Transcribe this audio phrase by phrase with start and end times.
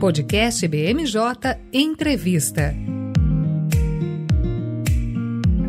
[0.00, 1.14] Podcast BMJ
[1.70, 2.89] Entrevista.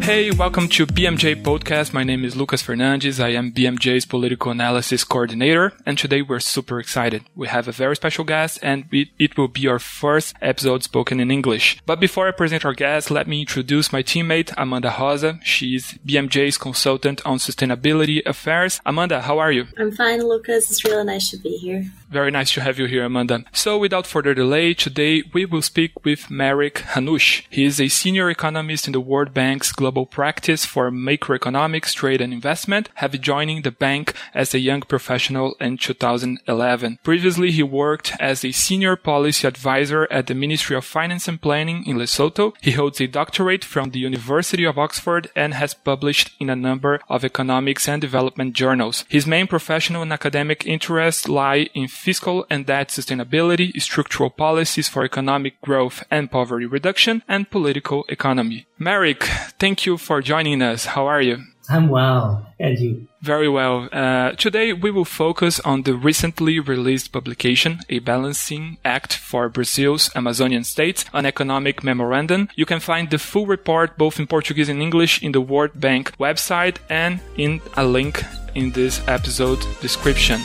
[0.02, 1.94] Hey, welcome to BMJ Podcast.
[1.94, 3.24] My name is Lucas Fernandes.
[3.24, 7.24] I am BMJ's political analysis coordinator, and today we're super excited.
[7.36, 11.30] We have a very special guest, and it will be our first episode spoken in
[11.30, 11.80] English.
[11.86, 15.40] But before I present our guest, let me introduce my teammate, Amanda Roza.
[15.44, 18.82] She's BMJ's consultant on sustainability affairs.
[18.88, 19.68] Amanda, how are you?
[19.78, 20.72] I'm fine, Lucas.
[20.72, 21.86] It's really nice to be here.
[22.10, 23.46] Very nice to have you here, Amanda.
[23.54, 27.44] So without further delay, today we will speak with Marek Hanusch.
[27.50, 32.22] He is a senior economist in the World Bank's Global global practice for macroeconomics, trade
[32.22, 36.98] and investment, have joining the bank as a young professional in 2011.
[37.04, 41.84] Previously, he worked as a senior policy advisor at the Ministry of Finance and Planning
[41.86, 42.54] in Lesotho.
[42.62, 47.02] He holds a doctorate from the University of Oxford and has published in a number
[47.10, 49.04] of economics and development journals.
[49.10, 55.04] His main professional and academic interests lie in fiscal and debt sustainability, structural policies for
[55.04, 58.68] economic growth and poverty reduction, and political economy.
[58.82, 59.24] Marek,
[59.60, 60.86] thank you for joining us.
[60.86, 61.44] How are you?
[61.70, 62.46] I'm well.
[62.60, 63.08] And you?
[63.22, 63.88] Very well.
[63.92, 70.10] Uh, today we will focus on the recently released publication, A Balancing Act for Brazil's
[70.16, 72.50] Amazonian States, an economic memorandum.
[72.56, 76.18] You can find the full report both in Portuguese and English in the World Bank
[76.18, 78.24] website and in a link
[78.56, 80.42] in this episode description.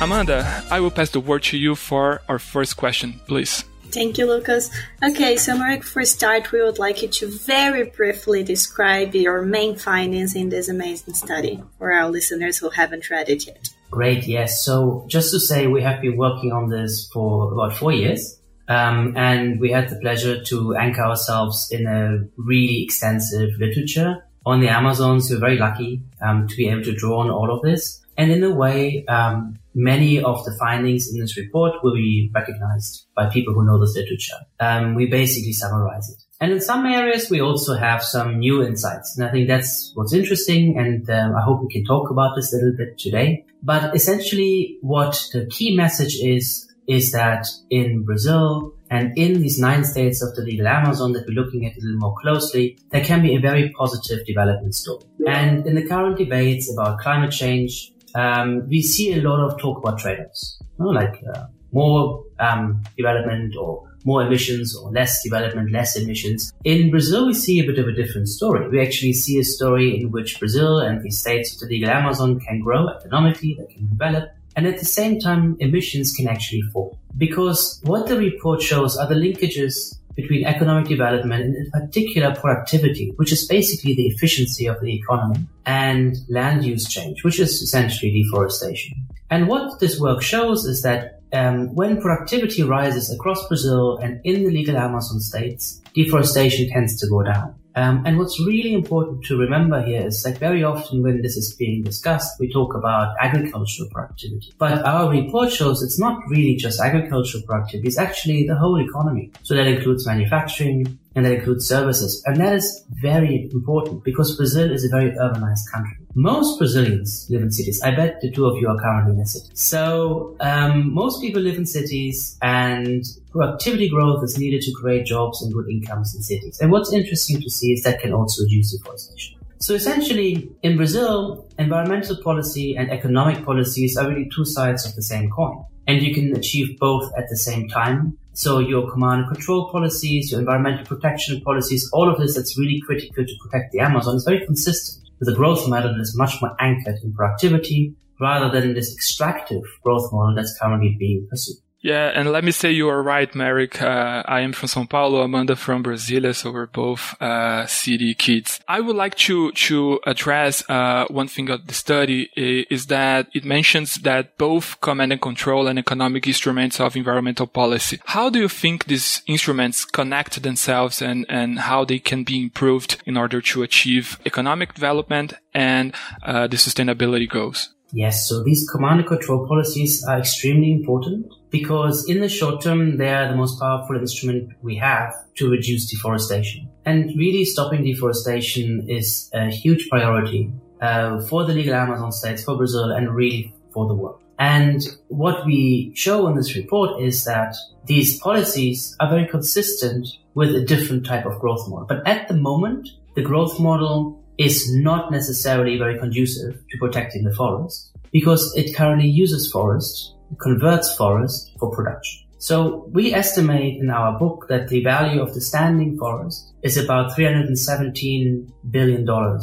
[0.00, 3.64] Amanda, I will pass the word to you for our first question, please.
[3.96, 4.70] Thank you, Lucas.
[5.02, 9.74] Okay, so Marek, for start, we would like you to very briefly describe your main
[9.74, 13.70] findings in this amazing study for our listeners who haven't read it yet.
[13.90, 14.62] Great, yes.
[14.62, 18.38] So just to say, we have been working on this for about four years.
[18.68, 24.60] Um, and we had the pleasure to anchor ourselves in a really extensive literature on
[24.60, 25.22] the Amazon.
[25.22, 28.02] So we're very lucky um, to be able to draw on all of this.
[28.18, 33.06] And in a way, um, many of the findings in this report will be recognized
[33.14, 34.38] by people who know this literature.
[34.58, 36.22] Um, we basically summarize it.
[36.40, 39.16] And in some areas, we also have some new insights.
[39.16, 40.78] And I think that's what's interesting.
[40.78, 43.44] And um, I hope we can talk about this a little bit today.
[43.62, 49.84] But essentially, what the key message is, is that in Brazil and in these nine
[49.84, 53.22] states of the legal Amazon that we're looking at a little more closely, there can
[53.22, 55.04] be a very positive development story.
[55.26, 59.78] And in the current debates about climate change, um, we see a lot of talk
[59.78, 65.70] about trade-offs, you know, like uh, more um, development or more emissions or less development,
[65.72, 66.52] less emissions.
[66.64, 68.68] In Brazil, we see a bit of a different story.
[68.68, 72.40] We actually see a story in which Brazil and the states of the legal Amazon
[72.40, 76.98] can grow economically, they can develop, and at the same time, emissions can actually fall.
[77.18, 83.12] Because what the report shows are the linkages between economic development and in particular productivity,
[83.16, 88.10] which is basically the efficiency of the economy, and land use change, which is essentially
[88.10, 88.96] deforestation.
[89.30, 94.44] And what this work shows is that um, when productivity rises across Brazil and in
[94.44, 97.54] the legal Amazon states, deforestation tends to go down.
[97.76, 101.54] Um, and what's really important to remember here is that very often when this is
[101.54, 104.54] being discussed, we talk about agricultural productivity.
[104.56, 109.30] But our report shows it's not really just agricultural productivity, it's actually the whole economy.
[109.42, 112.22] So that includes manufacturing, and that includes services.
[112.24, 116.05] And that is very important because Brazil is a very urbanized country.
[116.18, 117.82] Most Brazilians live in cities.
[117.82, 119.50] I bet the two of you are currently in a city.
[119.52, 125.42] So um, most people live in cities and productivity growth is needed to create jobs
[125.42, 126.58] and good incomes in cities.
[126.58, 129.38] And what's interesting to see is that can also reduce deforestation.
[129.58, 135.02] So essentially, in Brazil, environmental policy and economic policies are really two sides of the
[135.02, 135.66] same coin.
[135.86, 140.30] And you can achieve both at the same time so your command and control policies,
[140.30, 144.24] your environmental protection policies, all of this that's really critical to protect the Amazon is
[144.24, 148.70] very consistent with a growth model that is much more anchored in productivity rather than
[148.70, 151.56] in this extractive growth model that's currently being pursued.
[151.86, 153.80] Yeah, and let me say you are right, Marek.
[153.80, 158.58] Uh, I am from São Paulo, Amanda from Brasilia, so we're both uh, city kids.
[158.66, 163.44] I would like to to address uh, one thing of the study is that it
[163.44, 168.00] mentions that both command and control and economic instruments of environmental policy.
[168.06, 173.00] How do you think these instruments connect themselves and and how they can be improved
[173.06, 175.94] in order to achieve economic development and
[176.24, 177.75] uh, the sustainability goals?
[177.92, 182.96] Yes, so these command and control policies are extremely important because in the short term,
[182.96, 186.68] they are the most powerful instrument we have to reduce deforestation.
[186.84, 192.56] And really stopping deforestation is a huge priority uh, for the legal Amazon states, for
[192.56, 194.20] Brazil, and really for the world.
[194.38, 197.56] And what we show in this report is that
[197.86, 201.86] these policies are very consistent with a different type of growth model.
[201.86, 207.34] But at the moment, the growth model is not necessarily very conducive to protecting the
[207.34, 212.26] forest because it currently uses forest, converts forest for production.
[212.38, 217.16] So we estimate in our book that the value of the standing forest is about
[217.16, 219.38] $317 billion a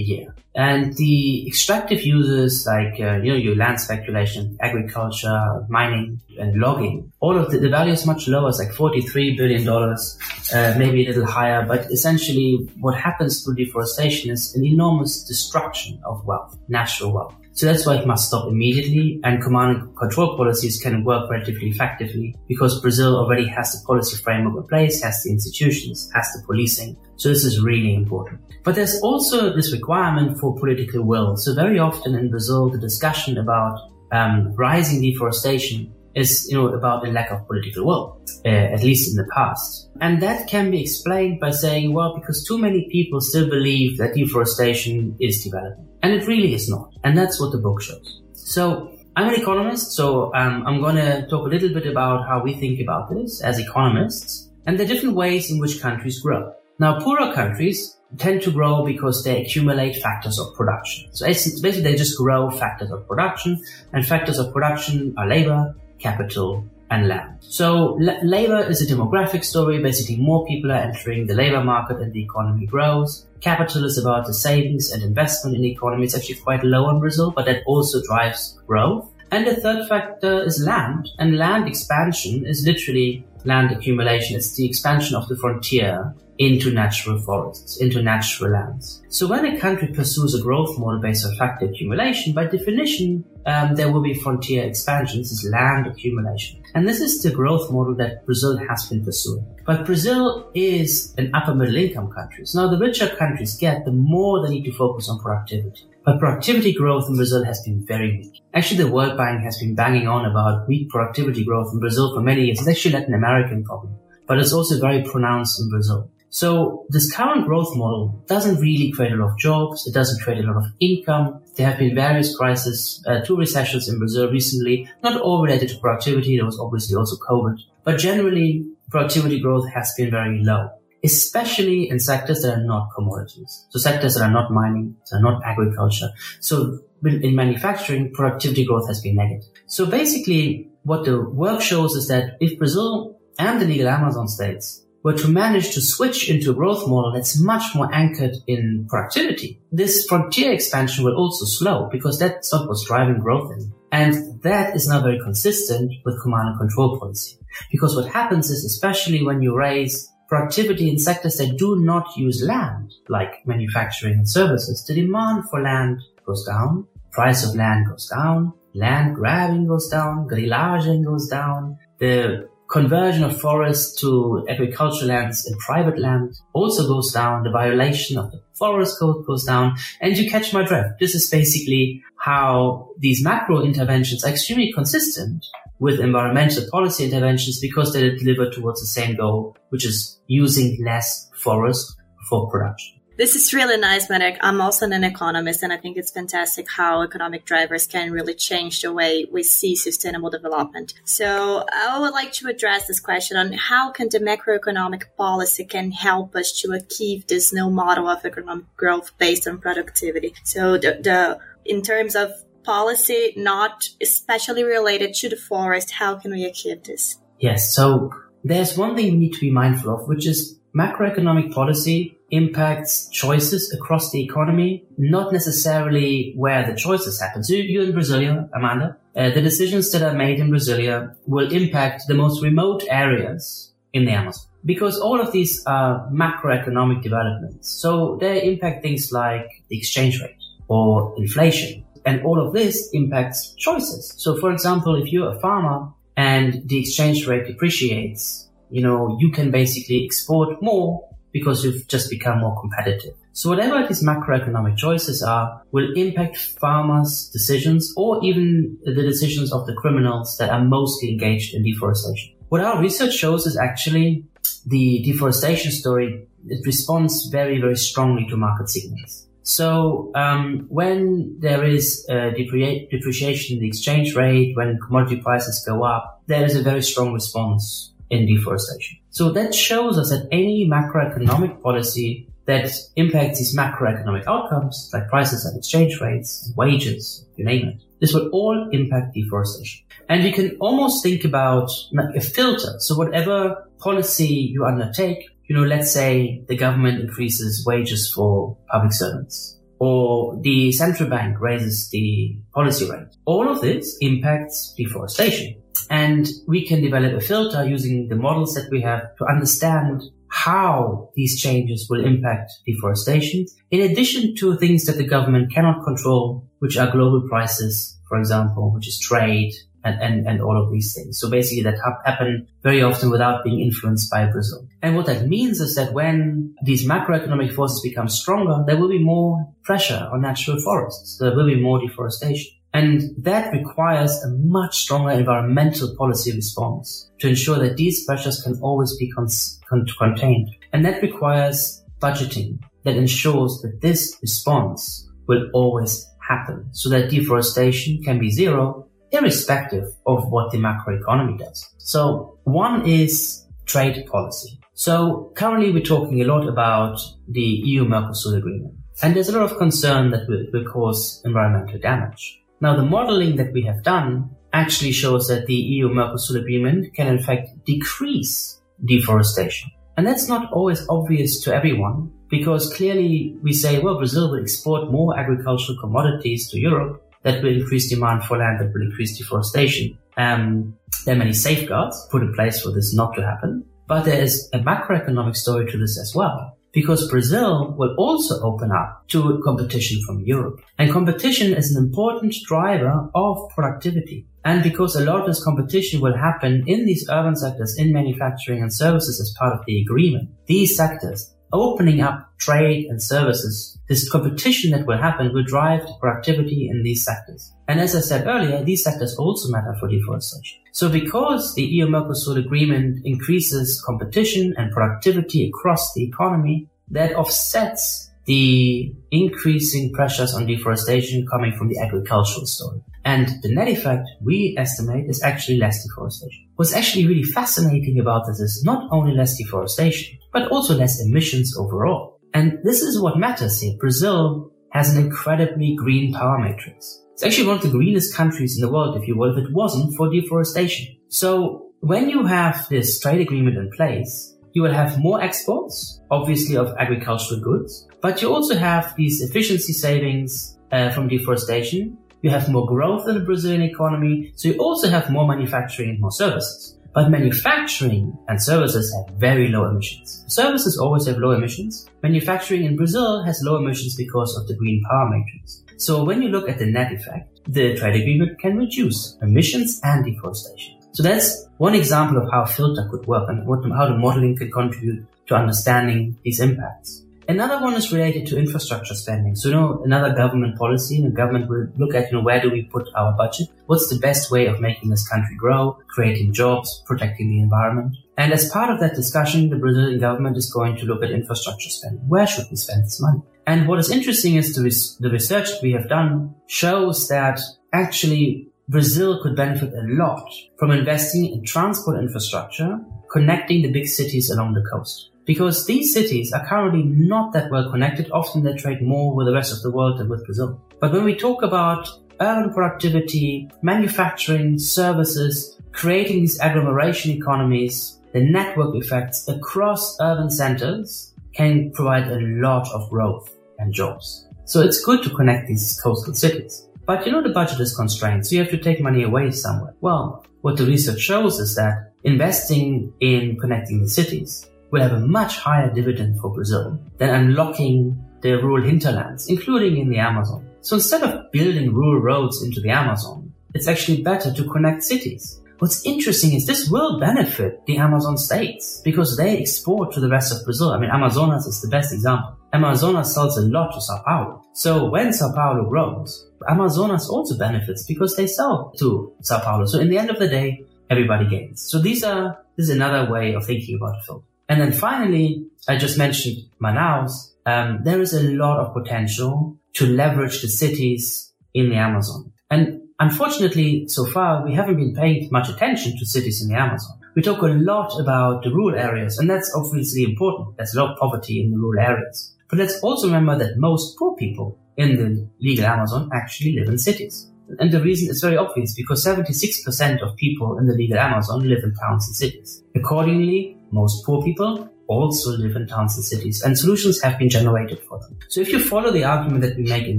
[0.00, 0.34] year.
[0.58, 7.12] And the extractive uses like, uh, you know, your land speculation, agriculture, mining and logging,
[7.20, 8.48] all of the, the value is much lower.
[8.48, 11.64] It's like $43 billion, uh, maybe a little higher.
[11.64, 17.36] But essentially what happens through deforestation is an enormous destruction of wealth, natural wealth.
[17.58, 21.70] So that's why it must stop immediately and command and control policies can work relatively
[21.70, 26.46] effectively because Brazil already has the policy framework in place, has the institutions, has the
[26.46, 26.96] policing.
[27.16, 28.42] So this is really important.
[28.62, 31.36] But there's also this requirement for political will.
[31.36, 37.06] So very often in Brazil, the discussion about um, rising deforestation is, you know, about
[37.06, 39.90] a lack of political will, uh, at least in the past.
[40.00, 44.14] And that can be explained by saying, well, because too many people still believe that
[44.14, 45.88] deforestation is development.
[46.02, 46.92] And it really is not.
[47.04, 48.22] And that's what the book shows.
[48.34, 52.42] So I'm an economist, so um, I'm going to talk a little bit about how
[52.42, 56.52] we think about this as economists and the different ways in which countries grow.
[56.78, 61.12] Now, poorer countries tend to grow because they accumulate factors of production.
[61.12, 63.60] So basically they just grow factors of production
[63.92, 67.36] and factors of production are labor, capital, and land.
[67.40, 69.82] So l- labor is a demographic story.
[69.82, 73.26] Basically, more people are entering the labor market and the economy grows.
[73.40, 76.04] Capital is about the savings and investment in the economy.
[76.04, 79.10] It's actually quite low in Brazil, but that also drives growth.
[79.30, 81.10] And the third factor is land.
[81.18, 84.36] And land expansion is literally land accumulation.
[84.36, 89.02] It's the expansion of the frontier into natural forests, into natural lands.
[89.08, 93.74] So when a country pursues a growth model based on factor accumulation, by definition, um,
[93.74, 96.62] there will be frontier expansions, this land accumulation.
[96.74, 99.44] And this is the growth model that Brazil has been pursuing.
[99.66, 102.46] But Brazil is an upper middle income country.
[102.46, 105.88] So now the richer countries get, the more they need to focus on productivity.
[106.04, 108.42] But productivity growth in Brazil has been very weak.
[108.54, 112.22] Actually, the World Bank has been banging on about weak productivity growth in Brazil for
[112.22, 112.60] many years.
[112.60, 113.94] It's actually Latin American problem,
[114.26, 116.10] but it's also very pronounced in Brazil.
[116.30, 119.86] So this current growth model doesn't really create a lot of jobs.
[119.86, 121.42] It doesn't create a lot of income.
[121.56, 125.78] There have been various crises, uh, two recessions in Brazil recently, not all related to
[125.78, 126.36] productivity.
[126.36, 130.68] There was obviously also COVID, but generally productivity growth has been very low,
[131.02, 133.66] especially in sectors that are not commodities.
[133.70, 136.10] So sectors that are not mining, that are not agriculture.
[136.40, 139.48] So in manufacturing, productivity growth has been negative.
[139.66, 144.84] So basically what the work shows is that if Brazil and the legal Amazon states
[145.02, 149.60] were to manage to switch into a growth model that's much more anchored in productivity,
[149.70, 153.72] this frontier expansion will also slow because that's not what's driving growth in.
[153.90, 157.38] And that is not very consistent with command and control policy.
[157.70, 162.42] Because what happens is, especially when you raise productivity in sectors that do not use
[162.42, 168.06] land, like manufacturing and services, the demand for land goes down, price of land goes
[168.08, 175.46] down, land grabbing goes down, grillaging goes down, the conversion of forests to agricultural lands
[175.46, 177.42] and private land also goes down.
[177.42, 179.76] The violation of the forest code goes down.
[180.00, 180.98] And you catch my drift.
[181.00, 185.46] This is basically how these macro interventions are extremely consistent
[185.78, 191.30] with environmental policy interventions because they deliver towards the same goal, which is using less
[191.42, 191.96] forest
[192.28, 192.97] for production.
[193.18, 194.38] This is really nice, Marek.
[194.42, 198.80] I'm also an economist, and I think it's fantastic how economic drivers can really change
[198.80, 200.94] the way we see sustainable development.
[201.02, 205.90] So I would like to address this question on how can the macroeconomic policy can
[205.90, 210.32] help us to achieve this new model of economic growth based on productivity.
[210.44, 212.30] So the, the in terms of
[212.62, 217.18] policy, not especially related to the forest, how can we achieve this?
[217.40, 217.74] Yes.
[217.74, 218.12] So
[218.44, 223.72] there's one thing we need to be mindful of, which is macroeconomic policy impacts choices
[223.72, 227.42] across the economy, not necessarily where the choices happen.
[227.42, 232.02] So you're in Brasilia, Amanda, uh, the decisions that are made in Brasilia will impact
[232.06, 237.70] the most remote areas in the Amazon because all of these are macroeconomic developments.
[237.70, 240.36] So they impact things like the exchange rate
[240.68, 241.84] or inflation.
[242.04, 244.14] And all of this impacts choices.
[244.16, 249.30] So for example, if you're a farmer and the exchange rate depreciates, you know, you
[249.30, 253.14] can basically export more because you've just become more competitive.
[253.32, 259.66] So whatever these macroeconomic choices are will impact farmers' decisions or even the decisions of
[259.66, 262.34] the criminals that are mostly engaged in deforestation.
[262.48, 264.24] What our research shows is actually
[264.66, 269.28] the deforestation story, it responds very, very strongly to market signals.
[269.42, 276.22] So um, when there is depreciation in the exchange rate, when commodity prices go up,
[276.26, 278.98] there is a very strong response in deforestation.
[279.10, 285.44] So that shows us that any macroeconomic policy that impacts these macroeconomic outcomes like prices
[285.44, 287.82] and exchange rates, wages, you name it.
[288.00, 289.84] This will all impact deforestation.
[290.08, 291.70] And you can almost think about
[292.14, 292.78] a filter.
[292.78, 298.92] So whatever policy you undertake, you know, let's say the government increases wages for public
[298.92, 303.08] servants or the central bank raises the policy rate.
[303.24, 305.62] All of this impacts deforestation.
[305.90, 311.10] And we can develop a filter using the models that we have to understand how
[311.14, 316.76] these changes will impact deforestation, in addition to things that the government cannot control, which
[316.76, 319.54] are global prices, for example, which is trade,
[319.84, 321.18] and, and, and all of these things.
[321.18, 324.66] So basically that ha- happen very often without being influenced by Brazil.
[324.82, 329.02] And what that means is that when these macroeconomic forces become stronger, there will be
[329.02, 331.18] more pressure on natural forests.
[331.18, 332.52] There will be more deforestation.
[332.74, 338.58] And that requires a much stronger environmental policy response to ensure that these pressures can
[338.60, 339.28] always be con-
[339.68, 340.50] con- contained.
[340.72, 348.02] And that requires budgeting that ensures that this response will always happen so that deforestation
[348.02, 351.66] can be zero irrespective of what the macroeconomy does.
[351.78, 354.60] So one is trade policy.
[354.74, 358.74] So currently we're talking a lot about the EU Mercosur agreement.
[359.02, 362.42] And there's a lot of concern that will cause environmental damage.
[362.60, 367.06] Now the modeling that we have done actually shows that the EU Mercosur agreement can
[367.06, 369.70] in fact decrease deforestation.
[369.96, 374.90] And that's not always obvious to everyone because clearly we say, well, Brazil will export
[374.90, 379.98] more agricultural commodities to Europe that will increase demand for land, that will increase deforestation.
[380.16, 384.22] Um, there are many safeguards put in place for this not to happen, but there
[384.22, 386.57] is a macroeconomic story to this as well.
[386.72, 390.60] Because Brazil will also open up to competition from Europe.
[390.78, 394.26] And competition is an important driver of productivity.
[394.44, 398.62] And because a lot of this competition will happen in these urban sectors, in manufacturing
[398.62, 404.08] and services as part of the agreement, these sectors opening up trade and services, this
[404.10, 407.52] competition that will happen will drive the productivity in these sectors.
[407.66, 410.58] And as I said earlier, these sectors also matter for deforestation.
[410.72, 418.92] So because the EU-Mercosur agreement increases competition and productivity across the economy, that offsets the
[419.10, 422.80] increasing pressures on deforestation coming from the agricultural story.
[423.08, 426.46] And the net effect we estimate is actually less deforestation.
[426.56, 431.56] What's actually really fascinating about this is not only less deforestation, but also less emissions
[431.56, 432.20] overall.
[432.34, 433.72] And this is what matters here.
[433.80, 437.02] Brazil has an incredibly green power matrix.
[437.14, 439.54] It's actually one of the greenest countries in the world, if you will, if it
[439.54, 440.94] wasn't for deforestation.
[441.08, 446.58] So when you have this trade agreement in place, you will have more exports, obviously
[446.58, 452.48] of agricultural goods, but you also have these efficiency savings uh, from deforestation you have
[452.48, 456.78] more growth in the Brazilian economy, so you also have more manufacturing and more services.
[456.94, 460.24] But manufacturing and services have very low emissions.
[460.26, 461.86] Services always have low emissions.
[462.02, 465.62] Manufacturing in Brazil has low emissions because of the green power matrix.
[465.76, 470.04] So when you look at the net effect, the trade agreement can reduce emissions and
[470.04, 470.76] deforestation.
[470.92, 474.52] So that's one example of how filter could work and what, how the modeling could
[474.52, 477.04] contribute to understanding these impacts.
[477.30, 479.36] Another one is related to infrastructure spending.
[479.36, 482.50] So, you know, another government policy, the government will look at, you know, where do
[482.50, 483.48] we put our budget?
[483.66, 487.98] What's the best way of making this country grow, creating jobs, protecting the environment?
[488.16, 491.68] And as part of that discussion, the Brazilian government is going to look at infrastructure
[491.68, 492.08] spending.
[492.08, 493.20] Where should we spend this money?
[493.46, 497.40] And what is interesting is the, res- the research we have done shows that
[497.74, 500.26] actually Brazil could benefit a lot
[500.58, 502.80] from investing in transport infrastructure,
[503.12, 507.70] connecting the big cities along the coast because these cities are currently not that well
[507.70, 508.10] connected.
[508.10, 510.58] Often they trade more with the rest of the world than with Brazil.
[510.80, 511.86] But when we talk about
[512.18, 521.72] urban productivity, manufacturing, services, creating these agglomeration economies, the network effects across urban centers can
[521.72, 524.26] provide a lot of growth and jobs.
[524.46, 526.66] So it's good to connect these coastal cities.
[526.86, 529.74] But you know, the budget is constrained, so you have to take money away somewhere.
[529.82, 535.06] Well, what the research shows is that investing in connecting the cities will have a
[535.06, 540.48] much higher dividend for Brazil than unlocking the rural hinterlands, including in the Amazon.
[540.60, 545.40] So instead of building rural roads into the Amazon, it's actually better to connect cities.
[545.58, 550.32] What's interesting is this will benefit the Amazon states because they export to the rest
[550.32, 550.70] of Brazil.
[550.70, 552.36] I mean, Amazonas is the best example.
[552.52, 554.44] Amazonas sells a lot to Sao Paulo.
[554.52, 559.66] So when Sao Paulo grows, Amazonas also benefits because they sell to Sao Paulo.
[559.66, 561.62] So in the end of the day, everybody gains.
[561.62, 564.22] So these are, this is another way of thinking about the film.
[564.48, 567.10] And then finally, I just mentioned Manaus.
[567.44, 572.32] Um, there is a lot of potential to leverage the cities in the Amazon.
[572.50, 576.98] And unfortunately, so far, we haven't been paying much attention to cities in the Amazon.
[577.14, 580.56] We talk a lot about the rural areas, and that's obviously important.
[580.56, 582.34] There's a lot of poverty in the rural areas.
[582.48, 586.78] But let's also remember that most poor people in the legal Amazon actually live in
[586.78, 587.30] cities.
[587.58, 591.64] And the reason is very obvious because 76% of people in the legal Amazon live
[591.64, 592.62] in towns and cities.
[592.76, 597.78] Accordingly, most poor people also live in towns and cities and solutions have been generated
[597.80, 598.18] for them.
[598.28, 599.98] So if you follow the argument that we make in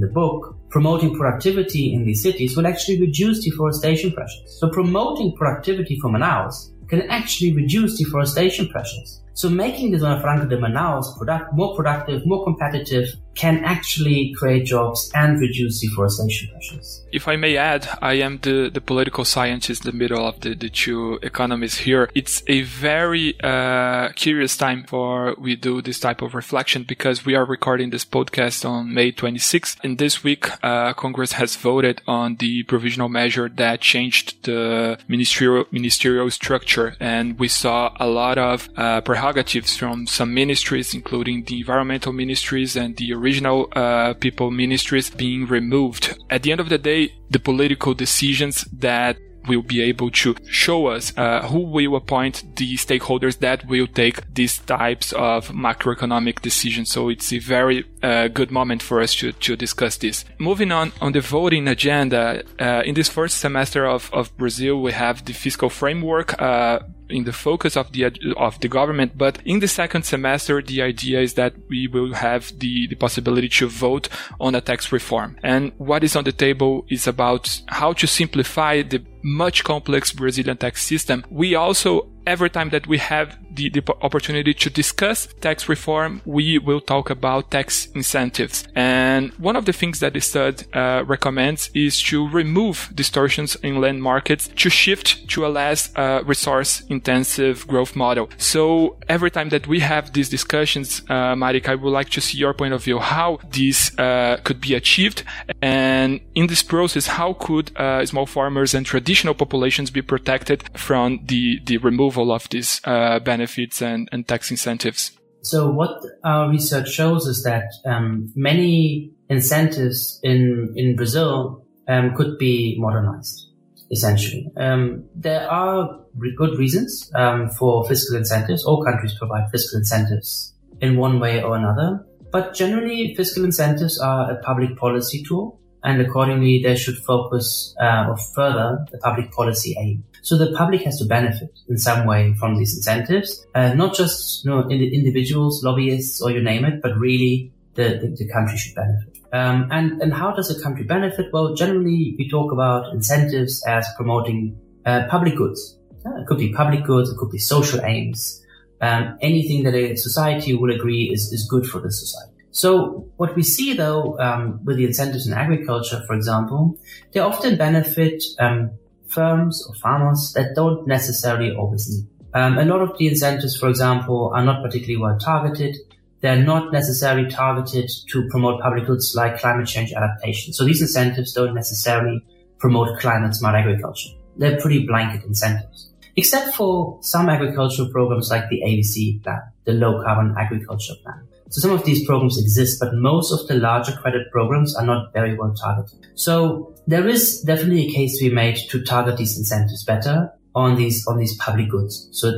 [0.00, 4.58] the book, promoting productivity in these cities will actually reduce deforestation pressures.
[4.58, 9.22] So promoting productivity for Manaus can actually reduce deforestation pressures.
[9.34, 14.66] So making the Zona Franca de Manaus product, more productive, more competitive can actually create
[14.66, 17.04] jobs and reduce deforestation pressures.
[17.12, 20.54] If I may add, I am the, the political scientist in the middle of the,
[20.54, 22.10] the two economies here.
[22.14, 27.34] It's a very uh, curious time for we do this type of reflection because we
[27.34, 29.78] are recording this podcast on May 26th.
[29.82, 35.64] And this week, uh, Congress has voted on the provisional measure that changed the ministerial
[35.70, 41.60] ministerial structure, and we saw a lot of uh, prerogatives from some ministries, including the
[41.60, 46.18] environmental ministries and the original uh, people ministries being removed.
[46.30, 50.86] At the end of the day, the political decisions that will be able to show
[50.86, 56.90] us uh, who will appoint the stakeholders that will take these types of macroeconomic decisions.
[56.90, 60.24] So it's a very uh, good moment for us to, to discuss this.
[60.38, 64.92] Moving on on the voting agenda, uh, in this first semester of, of Brazil, we
[64.92, 66.80] have the fiscal framework uh,
[67.10, 69.18] in the focus of the of the government.
[69.18, 73.48] But in the second semester, the idea is that we will have the, the possibility
[73.48, 74.08] to vote
[74.40, 75.36] on a tax reform.
[75.42, 80.56] And what is on the table is about how to simplify the much complex Brazilian
[80.56, 81.24] tax system.
[81.30, 86.58] We also every time that we have the, the, opportunity to discuss tax reform, we
[86.58, 88.64] will talk about tax incentives.
[88.74, 93.80] And one of the things that the study uh, recommends is to remove distortions in
[93.80, 98.28] land markets to shift to a less uh, resource intensive growth model.
[98.36, 102.38] So every time that we have these discussions, uh, Marek, I would like to see
[102.38, 105.24] your point of view, how this uh, could be achieved.
[105.60, 111.20] And in this process, how could uh, small farmers and traditional populations be protected from
[111.26, 115.12] the, the removal removal of these uh, benefits and, and tax incentives?
[115.42, 122.36] So what our research shows is that um, many incentives in in Brazil um, could
[122.38, 123.46] be modernized.
[123.90, 125.98] Essentially, um, there are
[126.36, 128.64] good reasons um, for fiscal incentives.
[128.64, 134.30] All countries provide fiscal incentives in one way or another, but generally, fiscal incentives are
[134.30, 139.74] a public policy tool and accordingly they should focus uh, or further the public policy
[139.80, 140.04] aim.
[140.22, 144.44] So the public has to benefit in some way from these incentives, uh, not just
[144.44, 148.74] you know, individuals, lobbyists, or you name it, but really the, the, the country should
[148.74, 149.18] benefit.
[149.32, 151.32] Um, and, and how does a country benefit?
[151.32, 155.78] Well, generally we talk about incentives as promoting uh, public goods.
[156.04, 158.44] Uh, it could be public goods, it could be social aims,
[158.80, 162.32] um, anything that a society will agree is, is good for the society.
[162.50, 166.76] So what we see though, um, with the incentives in agriculture, for example,
[167.12, 168.72] they often benefit um,
[169.10, 172.06] firms or farmers that don't necessarily always need.
[172.32, 175.76] Um, a lot of the incentives, for example, are not particularly well targeted.
[176.20, 180.52] They're not necessarily targeted to promote public goods like climate change adaptation.
[180.52, 182.24] So these incentives don't necessarily
[182.58, 184.10] promote climate smart agriculture.
[184.36, 185.90] They're pretty blanket incentives.
[186.16, 191.26] Except for some agricultural programs like the ABC plan, the low carbon agriculture plan.
[191.50, 195.12] So some of these programs exist, but most of the larger credit programs are not
[195.12, 196.06] very well targeted.
[196.14, 200.74] So there is definitely a case to be made to target these incentives better on
[200.74, 202.08] these on these public goods.
[202.12, 202.32] So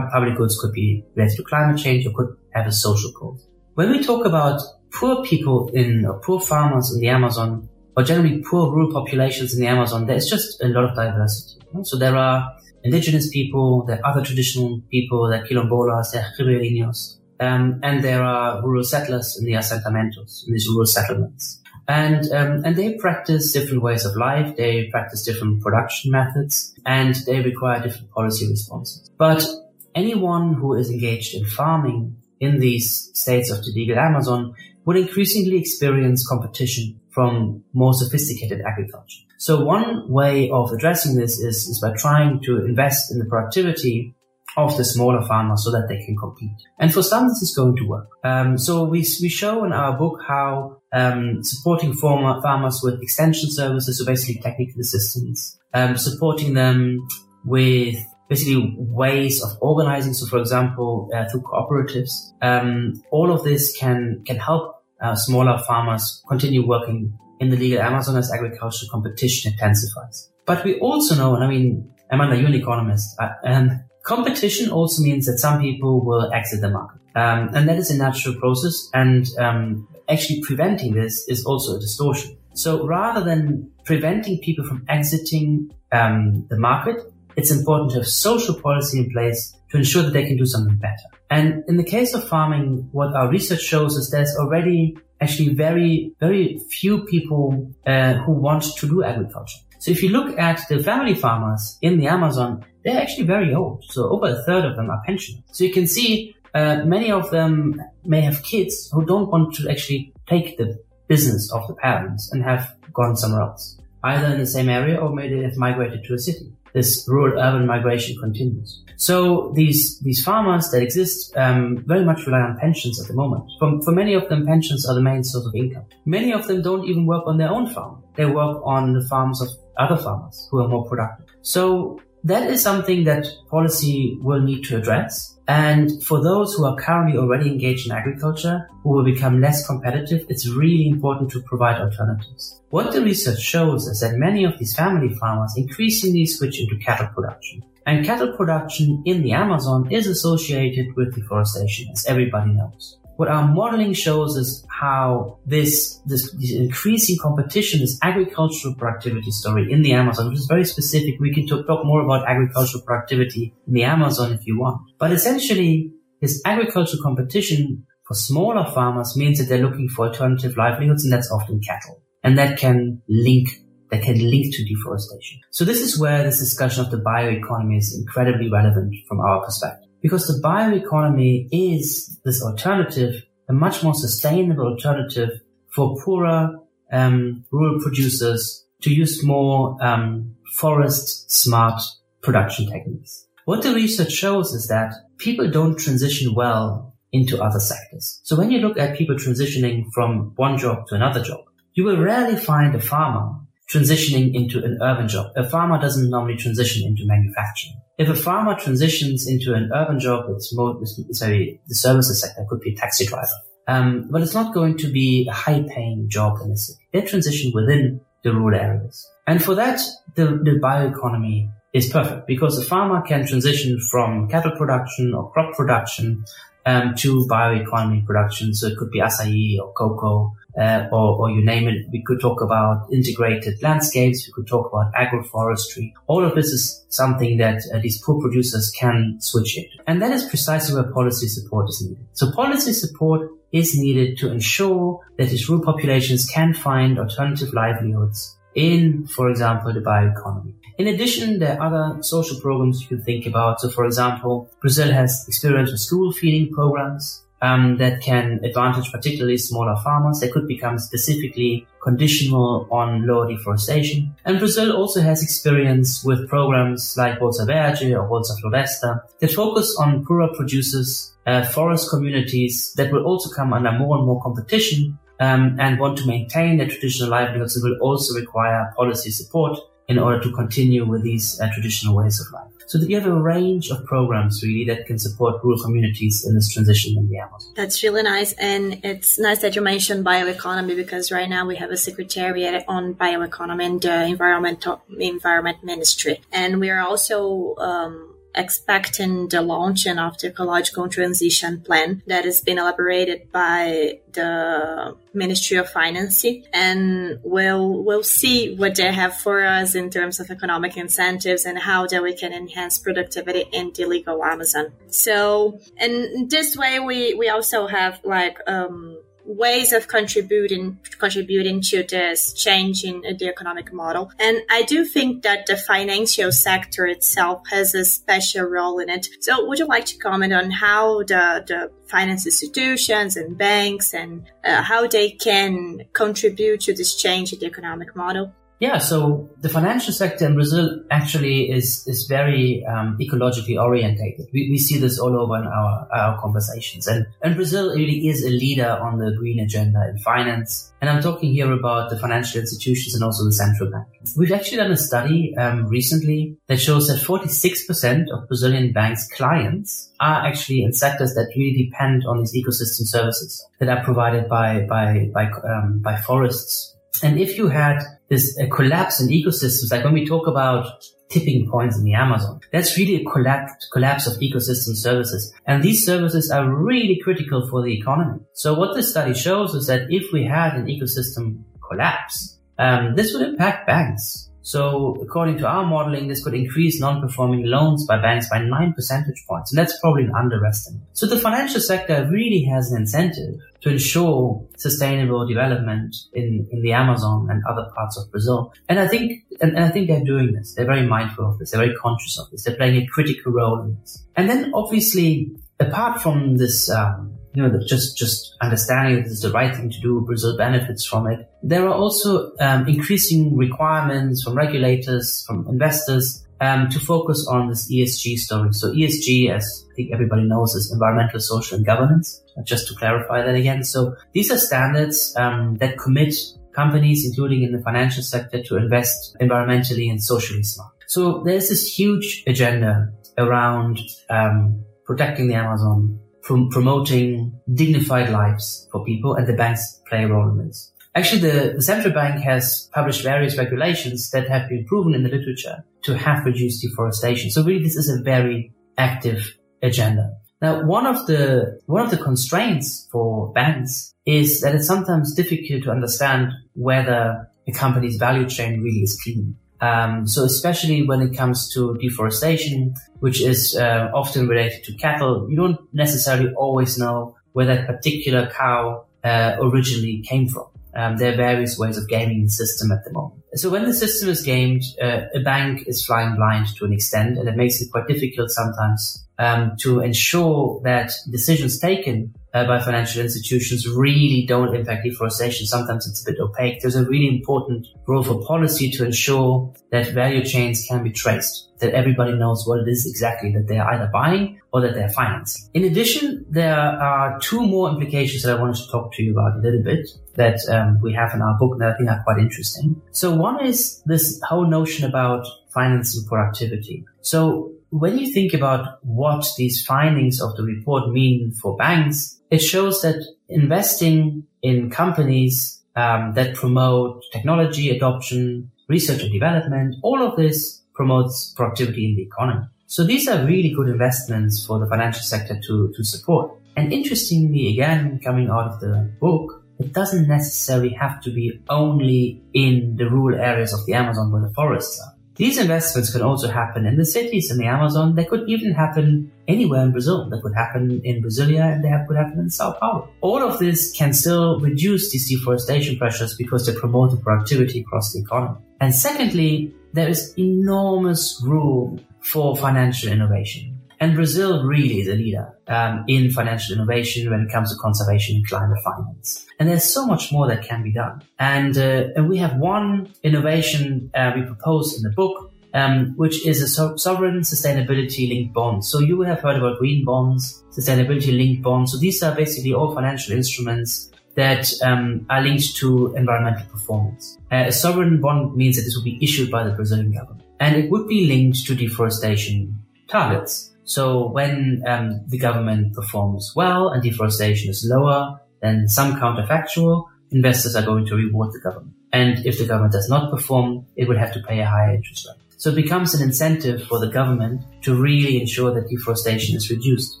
[0.12, 3.38] public goods could be related to climate change or could have a social goal.
[3.74, 4.60] When we talk about
[4.92, 9.60] poor people in or poor farmers in the Amazon, or generally poor rural populations in
[9.60, 11.60] the Amazon, there's just a lot of diversity.
[11.82, 12.48] So there are
[12.82, 18.02] indigenous people, there are other traditional people, there are quilombolas, there are ribeirinhos, um, and
[18.02, 21.60] there are rural settlers in the assentamentos, in these rural settlements.
[21.88, 24.56] And, um, and they practice different ways of life.
[24.56, 29.10] They practice different production methods and they require different policy responses.
[29.16, 29.46] But
[29.94, 35.58] anyone who is engaged in farming in these states of the legal Amazon would increasingly
[35.58, 39.22] experience competition from more sophisticated agriculture.
[39.38, 44.14] So one way of addressing this is, is by trying to invest in the productivity
[44.58, 46.50] of the smaller farmers so that they can compete.
[46.80, 48.08] And for some, this is going to work.
[48.24, 53.50] Um, so we, we show in our book how um, supporting farmer, farmers with extension
[53.50, 56.98] services, so basically technical assistance, um, supporting them
[57.44, 57.96] with
[58.28, 60.12] basically ways of organizing.
[60.12, 62.10] So, for example, uh, through cooperatives,
[62.42, 67.80] um, all of this can can help uh, smaller farmers continue working in the legal
[67.80, 70.30] Amazon as agricultural competition intensifies.
[70.46, 75.26] But we also know, and I mean, I'm an economist, uh, and Competition also means
[75.26, 76.98] that some people will exit the market.
[77.14, 78.88] Um, and that is a natural process.
[78.94, 82.38] And um, actually preventing this is also a distortion.
[82.54, 86.96] So rather than preventing people from exiting um, the market,
[87.36, 90.76] it's important to have social policy in place to ensure that they can do something
[90.76, 91.08] better.
[91.28, 96.14] And in the case of farming, what our research shows is there's already actually very,
[96.18, 99.58] very few people uh, who want to do agriculture.
[99.78, 103.84] So if you look at the family farmers in the Amazon, they're actually very old.
[103.88, 105.42] So over a third of them are pensioners.
[105.52, 109.70] So you can see uh, many of them may have kids who don't want to
[109.70, 114.46] actually take the business of the parents and have gone somewhere else, either in the
[114.46, 116.52] same area or maybe have migrated to a city.
[116.74, 118.84] This rural urban migration continues.
[118.96, 123.44] So these these farmers that exist um, very much rely on pensions at the moment.
[123.58, 125.86] For, for many of them, pensions are the main source of income.
[126.04, 128.02] Many of them don't even work on their own farm.
[128.16, 131.26] They work on the farms of other farmers who are more productive.
[131.42, 135.38] So that is something that policy will need to address.
[135.46, 140.26] And for those who are currently already engaged in agriculture, who will become less competitive,
[140.28, 142.60] it's really important to provide alternatives.
[142.70, 147.08] What the research shows is that many of these family farmers increasingly switch into cattle
[147.14, 147.62] production.
[147.86, 152.98] And cattle production in the Amazon is associated with deforestation, as everybody knows.
[153.18, 159.72] What our modeling shows is how this, this, this, increasing competition, this agricultural productivity story
[159.72, 161.18] in the Amazon, which is very specific.
[161.18, 164.82] We can talk, talk more about agricultural productivity in the Amazon if you want.
[165.00, 171.02] But essentially, this agricultural competition for smaller farmers means that they're looking for alternative livelihoods,
[171.02, 172.00] and that's often cattle.
[172.22, 173.48] And that can link
[173.90, 175.40] that can link to deforestation.
[175.50, 179.87] So this is where this discussion of the bioeconomy is incredibly relevant from our perspective
[180.00, 185.30] because the bioeconomy is this alternative, a much more sustainable alternative
[185.74, 186.58] for poorer
[186.92, 191.80] um, rural producers to use more um, forest smart
[192.22, 193.26] production techniques.
[193.44, 198.20] What the research shows is that people don't transition well into other sectors.
[198.22, 201.40] So when you look at people transitioning from one job to another job,
[201.72, 205.30] you will rarely find a farmer transitioning into an urban job.
[205.36, 207.80] A farmer doesn't normally transition into manufacturing.
[207.98, 210.80] If a farmer transitions into an urban job, it's more,
[211.12, 213.28] sorry, the services sector could be a taxi driver.
[213.66, 216.80] Um, but it's not going to be a high paying job in the city.
[216.92, 219.06] They transition within the rural areas.
[219.26, 219.80] And for that,
[220.14, 225.54] the, the bioeconomy is perfect because a farmer can transition from cattle production or crop
[225.54, 226.24] production
[226.68, 228.54] um, to bioeconomy production.
[228.54, 231.86] So it could be acai or cocoa uh, or, or, you name it.
[231.92, 234.26] We could talk about integrated landscapes.
[234.26, 235.92] We could talk about agroforestry.
[236.08, 239.76] All of this is something that uh, these poor producers can switch into.
[239.86, 242.06] And that is precisely where policy support is needed.
[242.12, 248.37] So policy support is needed to ensure that these rural populations can find alternative livelihoods
[248.58, 250.52] in, for example, the bioeconomy.
[250.78, 253.60] In addition, there are other social programs you can think about.
[253.60, 259.38] So, for example, Brazil has experience with school feeding programs um, that can advantage particularly
[259.38, 260.18] smaller farmers.
[260.18, 264.14] They could become specifically conditional on lower deforestation.
[264.24, 269.76] And Brazil also has experience with programs like Bolsa Verde or Bolsa Floresta that focus
[269.78, 274.98] on poorer producers, uh, forest communities that will also come under more and more competition
[275.20, 279.98] um, and want to maintain their traditional livelihoods and will also require policy support in
[279.98, 282.52] order to continue with these uh, traditional ways of life.
[282.66, 286.34] So that you have a range of programs really that can support rural communities in
[286.34, 287.54] this transition in the Amazon.
[287.56, 288.34] That's really nice.
[288.34, 292.94] And it's nice that you mentioned bioeconomy because right now we have a secretariat on
[292.94, 296.20] bioeconomy and the environmental environment ministry.
[296.30, 302.40] And we are also um, expecting the launching of the ecological transition plan that has
[302.40, 309.44] been elaborated by the Ministry of Finance, and we'll we'll see what they have for
[309.44, 313.84] us in terms of economic incentives and how that we can enhance productivity in the
[313.86, 314.72] legal Amazon.
[314.88, 321.82] So, and this way we we also have like um ways of contributing contributing to
[321.82, 324.10] this change in the economic model.
[324.18, 329.06] And I do think that the financial sector itself has a special role in it.
[329.20, 334.24] So would you like to comment on how the, the finance institutions and banks and
[334.44, 338.32] uh, how they can contribute to this change in the economic model?
[338.60, 344.26] Yeah, so the financial sector in Brazil actually is is very um, ecologically orientated.
[344.32, 346.88] We, we see this all over in our, our conversations.
[346.88, 350.72] And, and Brazil really is a leader on the green agenda in finance.
[350.80, 353.86] And I'm talking here about the financial institutions and also the central bank.
[354.16, 359.92] We've actually done a study um, recently that shows that 46% of Brazilian banks' clients
[360.00, 364.66] are actually in sectors that really depend on these ecosystem services that are provided by
[364.68, 369.84] by by um, by forests and if you had this a collapse in ecosystems, like
[369.84, 370.66] when we talk about
[371.10, 372.40] tipping points in the Amazon.
[372.52, 375.32] That's really a collapse, collapse of ecosystem services.
[375.46, 378.20] And these services are really critical for the economy.
[378.34, 383.12] So what this study shows is that if we had an ecosystem collapse, um, this
[383.12, 384.27] would impact banks.
[384.48, 389.22] So according to our modeling, this could increase non-performing loans by banks by nine percentage
[389.28, 389.52] points.
[389.52, 390.80] And that's probably an underestimate.
[390.94, 396.72] So the financial sector really has an incentive to ensure sustainable development in, in the
[396.72, 398.54] Amazon and other parts of Brazil.
[398.70, 400.54] And I think, and, and I think they're doing this.
[400.54, 401.50] They're very mindful of this.
[401.50, 402.44] They're very conscious of this.
[402.44, 404.02] They're playing a critical role in this.
[404.16, 405.30] And then obviously,
[405.60, 409.80] apart from this, um, you know, just just understanding that it's the right thing to
[409.80, 411.28] do, Brazil benefits from it.
[411.42, 417.70] There are also um, increasing requirements from regulators, from investors, um, to focus on this
[417.70, 418.52] ESG story.
[418.52, 422.22] So ESG, as I think everybody knows, is environmental, social, and governance.
[422.44, 426.14] Just to clarify that again, so these are standards um, that commit
[426.54, 430.72] companies, including in the financial sector, to invest environmentally and socially smart.
[430.86, 438.84] So there's this huge agenda around um, protecting the Amazon, from promoting dignified lives for
[438.84, 440.70] people, and the banks play a role in this.
[440.94, 445.08] Actually, the, the, central bank has published various regulations that have been proven in the
[445.08, 447.30] literature to have reduced deforestation.
[447.30, 450.18] So really, this is a very active agenda.
[450.42, 455.62] Now, one of the one of the constraints for banks is that it's sometimes difficult
[455.64, 459.36] to understand whether a company's value chain really is clean.
[459.60, 465.28] Um, so especially when it comes to deforestation, which is uh, often related to cattle,
[465.28, 470.46] you don't necessarily always know where that particular cow uh, originally came from.
[470.74, 473.22] Um, there are various ways of gaming the system at the moment.
[473.34, 477.18] So when the system is gamed, uh, a bank is flying blind to an extent,
[477.18, 482.60] and it makes it quite difficult sometimes um, to ensure that decisions taken uh, by
[482.60, 485.46] financial institutions really don't impact deforestation.
[485.46, 486.60] Sometimes it's a bit opaque.
[486.60, 491.48] There's a really important role for policy to ensure that value chains can be traced,
[491.60, 495.48] that everybody knows what it is exactly that they're either buying or that they're financing.
[495.54, 499.36] In addition, there are two more implications that I wanted to talk to you about
[499.36, 502.18] a little bit that um, we have in our book that I think are quite
[502.18, 502.80] interesting.
[502.92, 506.84] So one is this whole notion about financing productivity.
[507.00, 512.38] So when you think about what these findings of the report mean for banks, it
[512.38, 520.16] shows that investing in companies um, that promote technology adoption, research and development, all of
[520.16, 522.46] this promotes productivity in the economy.
[522.66, 526.32] So these are really good investments for the financial sector to, to support.
[526.56, 532.22] And interestingly, again, coming out of the book, it doesn't necessarily have to be only
[532.34, 534.97] in the rural areas of the Amazon where the forests are.
[535.18, 537.96] These investments can also happen in the cities in the Amazon.
[537.96, 540.08] They could even happen anywhere in Brazil.
[540.08, 542.88] They could happen in Brasilia and they could happen in Sao Paulo.
[543.00, 547.92] All of this can still reduce these deforestation pressures because they promote the productivity across
[547.92, 548.38] the economy.
[548.60, 553.57] And secondly, there is enormous room for financial innovation.
[553.80, 558.16] And Brazil really is a leader um, in financial innovation when it comes to conservation
[558.16, 559.26] and climate finance.
[559.38, 561.02] And there's so much more that can be done.
[561.18, 566.26] And uh, and we have one innovation uh, we propose in the book, um, which
[566.26, 568.64] is a so- sovereign sustainability linked bond.
[568.64, 571.72] So you have heard about green bonds, sustainability linked bonds.
[571.72, 577.16] So these are basically all financial instruments that um, are linked to environmental performance.
[577.30, 580.56] Uh, a sovereign bond means that this will be issued by the Brazilian government, and
[580.56, 583.54] it would be linked to deforestation targets.
[583.68, 590.56] So when um, the government performs well and deforestation is lower than some counterfactual, investors
[590.56, 591.74] are going to reward the government.
[591.92, 595.06] And if the government does not perform, it would have to pay a higher interest
[595.06, 595.22] rate.
[595.36, 600.00] So it becomes an incentive for the government to really ensure that deforestation is reduced.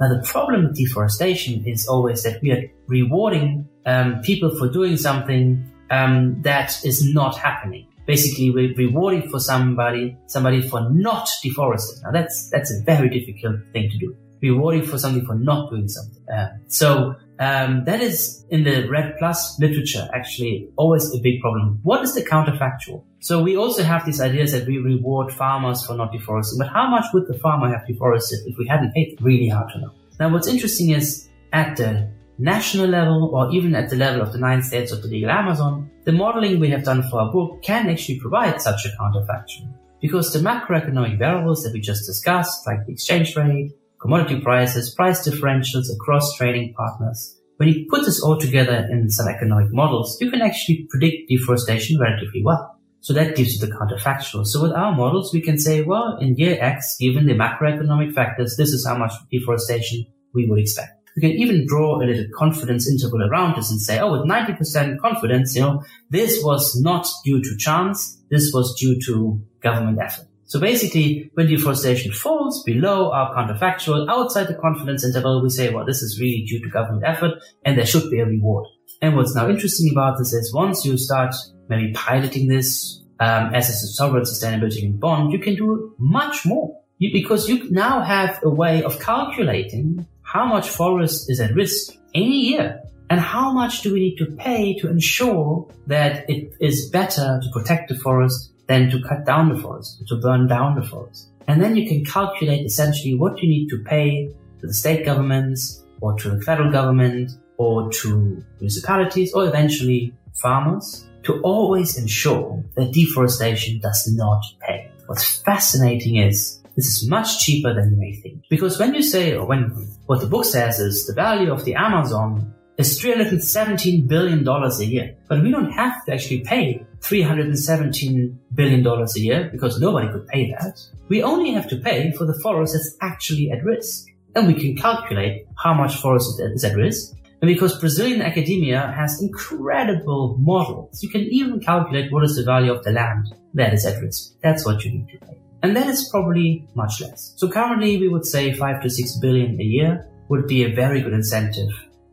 [0.00, 4.96] Now the problem with deforestation is always that we are rewarding um, people for doing
[4.96, 12.02] something um, that is not happening basically we're rewarding for somebody somebody for not deforesting.
[12.02, 14.16] Now that's that's a very difficult thing to do.
[14.42, 16.22] Rewarding for something for not doing something.
[16.28, 19.14] Uh, so um, that is in the REDD+
[19.58, 21.80] literature actually always a big problem.
[21.82, 23.02] What is the counterfactual?
[23.20, 26.88] So we also have these ideas that we reward farmers for not deforesting, but how
[26.88, 29.18] much would the farmer have deforested if we hadn't paid?
[29.20, 29.90] Really hard to know.
[30.20, 32.08] Now what's interesting is at the
[32.38, 35.90] national level or even at the level of the nine states of the legal Amazon,
[36.04, 39.72] the modeling we have done for our book can actually provide such a counterfactual.
[40.00, 45.26] Because the macroeconomic variables that we just discussed, like the exchange rate, commodity prices, price
[45.26, 50.30] differentials across trading partners, when you put this all together in some economic models, you
[50.30, 52.78] can actually predict deforestation relatively well.
[53.00, 54.46] So that gives you the counterfactual.
[54.46, 58.56] So with our models, we can say, well, in year X, given the macroeconomic factors,
[58.56, 62.88] this is how much deforestation we would expect we can even draw a little confidence
[62.90, 67.40] interval around this and say, oh, with 90% confidence, you know, this was not due
[67.40, 68.20] to chance.
[68.30, 70.26] This was due to government effort.
[70.46, 75.86] So basically, when deforestation falls below our counterfactual, outside the confidence interval, we say, well,
[75.86, 77.32] this is really due to government effort
[77.64, 78.66] and there should be a reward.
[79.00, 81.34] And what's now interesting about this is once you start
[81.68, 87.10] maybe piloting this um, as a sovereign sustainability bond, you can do much more you,
[87.12, 92.40] because you now have a way of calculating how much forest is at risk any
[92.50, 97.40] year and how much do we need to pay to ensure that it is better
[97.40, 101.28] to protect the forest than to cut down the forest, to burn down the forest.
[101.46, 104.28] And then you can calculate essentially what you need to pay
[104.60, 111.06] to the state governments or to the federal government or to municipalities or eventually farmers
[111.22, 114.90] to always ensure that deforestation does not pay.
[115.06, 118.44] What's fascinating is this is much cheaper than you may think.
[118.50, 119.70] Because when you say, or when
[120.06, 125.16] what the book says is the value of the Amazon is $317 billion a year.
[125.28, 130.50] But we don't have to actually pay $317 billion a year because nobody could pay
[130.50, 130.80] that.
[131.08, 134.06] We only have to pay for the forest that's actually at risk.
[134.34, 137.12] And we can calculate how much forest is at risk.
[137.40, 142.72] And because Brazilian academia has incredible models, you can even calculate what is the value
[142.72, 144.32] of the land that is at risk.
[144.42, 145.43] That's what you need to pay.
[145.64, 147.32] And that is probably much less.
[147.36, 151.00] So currently we would say five to six billion a year would be a very
[151.00, 151.70] good incentive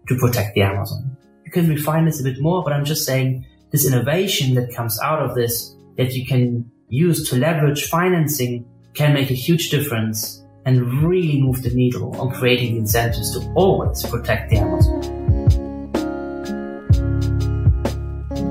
[0.08, 1.18] to protect the Amazon.
[1.44, 4.98] You can refine this a bit more, but I'm just saying this innovation that comes
[5.02, 10.46] out of this that you can use to leverage financing can make a huge difference
[10.66, 15.04] and really move the needle on creating incentives to always protect the Amazon.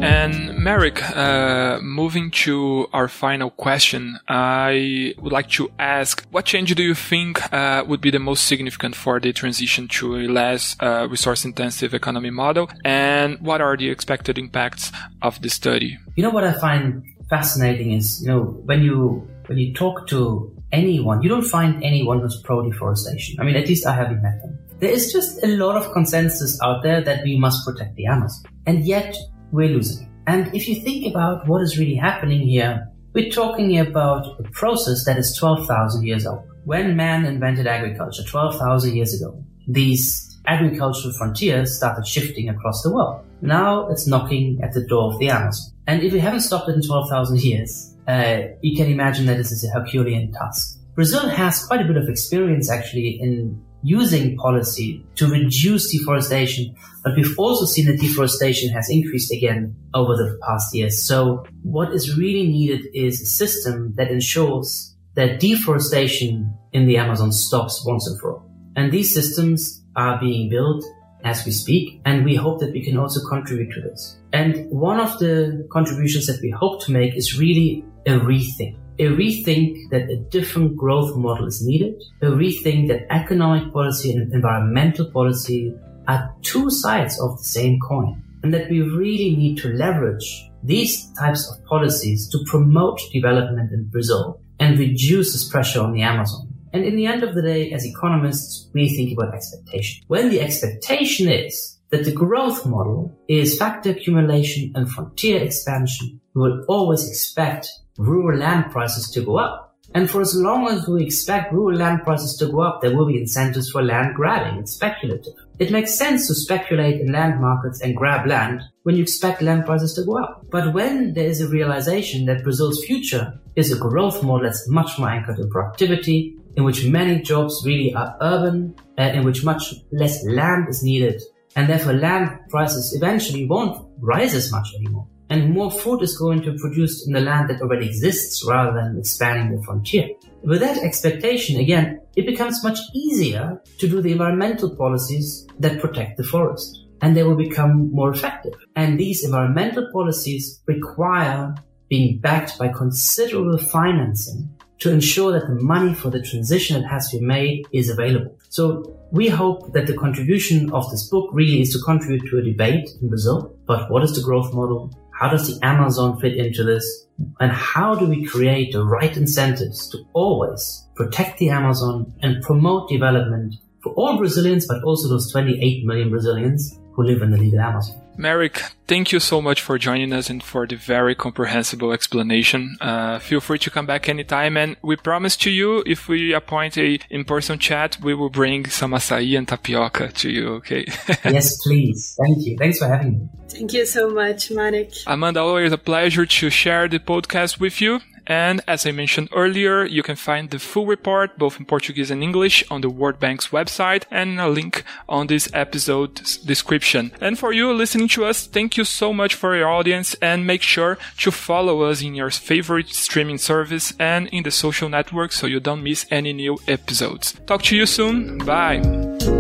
[0.02, 6.74] And Marek, uh, moving to our final question, I would like to ask, what change
[6.74, 10.76] do you think uh, would be the most significant for the transition to a less
[10.80, 14.92] uh, resource-intensive economy model, and what are the expected impacts
[15.22, 15.96] of the study?
[16.16, 20.54] You know what I find fascinating is, you know, when you when you talk to
[20.72, 23.40] anyone, you don't find anyone who's pro deforestation.
[23.40, 24.58] I mean, at least I haven't met them.
[24.78, 28.52] There is just a lot of consensus out there that we must protect the Amazon.
[28.66, 29.16] And yet,
[29.52, 30.09] we're losing it.
[30.30, 35.04] And if you think about what is really happening here, we're talking about a process
[35.04, 36.44] that is 12,000 years old.
[36.64, 43.24] When man invented agriculture 12,000 years ago, these agricultural frontiers started shifting across the world.
[43.42, 45.72] Now it's knocking at the door of the Amazon.
[45.88, 49.50] And if we haven't stopped it in 12,000 years, uh, you can imagine that this
[49.50, 50.78] is a Herculean task.
[50.94, 57.16] Brazil has quite a bit of experience actually in using policy to reduce deforestation, but
[57.16, 61.02] we've also seen that deforestation has increased again over the past years.
[61.02, 67.32] So what is really needed is a system that ensures that deforestation in the Amazon
[67.32, 68.50] stops once and for all.
[68.76, 70.84] And these systems are being built
[71.24, 74.18] as we speak, and we hope that we can also contribute to this.
[74.32, 79.04] And one of the contributions that we hope to make is really a rethink a
[79.04, 85.10] rethink that a different growth model is needed, a rethink that economic policy and environmental
[85.10, 85.74] policy
[86.06, 91.10] are two sides of the same coin, and that we really need to leverage these
[91.14, 96.46] types of policies to promote development in Brazil and reduce this pressure on the Amazon.
[96.74, 100.04] And in the end of the day, as economists, we think about expectation.
[100.08, 106.42] When the expectation is that the growth model is factor accumulation and frontier expansion, we
[106.42, 109.76] will always expect rural land prices to go up.
[109.92, 113.06] And for as long as we expect rural land prices to go up, there will
[113.06, 114.58] be incentives for land grabbing.
[114.58, 115.34] It's speculative.
[115.58, 119.66] It makes sense to speculate in land markets and grab land when you expect land
[119.66, 120.46] prices to go up.
[120.48, 124.98] But when there is a realization that Brazil's future is a growth model that's much
[124.98, 129.74] more anchored in productivity, in which many jobs really are urban, uh, in which much
[129.92, 131.20] less land is needed,
[131.56, 136.42] and therefore land prices eventually won't rise as much anymore and more food is going
[136.42, 140.08] to be produced in the land that already exists rather than expanding the frontier.
[140.42, 146.16] With that expectation, again, it becomes much easier to do the environmental policies that protect
[146.16, 146.84] the forest.
[147.00, 148.54] And they will become more effective.
[148.76, 151.54] And these environmental policies require
[151.88, 157.10] being backed by considerable financing to ensure that the money for the transition that has
[157.10, 158.36] to be made is available.
[158.48, 162.42] So we hope that the contribution of this book really is to contribute to a
[162.42, 163.54] debate in Brazil.
[163.66, 164.90] But what is the growth model?
[165.20, 167.06] How does the Amazon fit into this?
[167.40, 172.88] And how do we create the right incentives to always protect the Amazon and promote
[172.88, 177.60] development for all Brazilians, but also those 28 million Brazilians who live in the legal
[177.60, 177.99] Amazon?
[178.20, 182.76] Marek, thank you so much for joining us and for the very comprehensible explanation.
[182.78, 184.58] Uh, feel free to come back anytime.
[184.58, 188.90] And we promise to you, if we appoint a in-person chat, we will bring some
[188.90, 190.48] acai and tapioca to you.
[190.56, 190.84] Okay.
[191.24, 192.14] yes, please.
[192.22, 192.58] Thank you.
[192.58, 193.28] Thanks for having me.
[193.48, 194.92] Thank you so much, Marek.
[195.06, 198.00] Amanda, always a pleasure to share the podcast with you.
[198.30, 202.22] And as I mentioned earlier, you can find the full report, both in Portuguese and
[202.22, 207.10] English, on the World Bank's website and a link on this episode's description.
[207.20, 210.62] And for you listening to us, thank you so much for your audience and make
[210.62, 215.48] sure to follow us in your favorite streaming service and in the social networks so
[215.48, 217.32] you don't miss any new episodes.
[217.46, 218.38] Talk to you soon.
[218.38, 219.39] Bye.